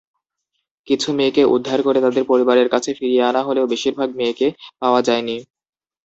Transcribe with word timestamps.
কিছু 0.87 1.09
মেয়েকে 1.17 1.43
উদ্ধার 1.55 1.79
করে 1.83 1.99
তাদের 2.05 2.23
পরিবারের 2.31 2.67
কাছে 2.73 2.89
ফিরিয়ে 2.97 3.27
আনা 3.29 3.41
হলেও, 3.47 3.69
বেশিরভাগ 3.73 4.09
মেয়েকে 4.19 4.47
পাওয়া 4.81 5.01
যায়নি। 5.07 5.37